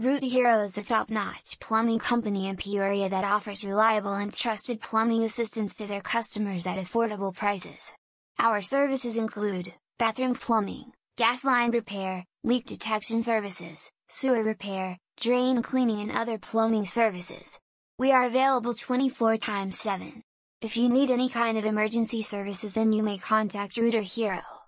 [0.00, 5.22] Rooter Hero is a top-notch plumbing company in Peoria that offers reliable and trusted plumbing
[5.22, 7.92] assistance to their customers at affordable prices.
[8.36, 16.00] Our services include, bathroom plumbing, gas line repair, leak detection services, sewer repair, drain cleaning
[16.00, 17.60] and other plumbing services.
[17.96, 20.24] We are available 24 times 7.
[20.60, 24.42] If you need any kind of emergency services then you may contact Rooter Hero.